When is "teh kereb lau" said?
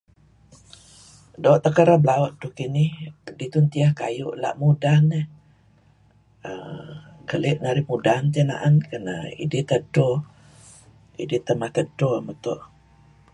1.63-2.27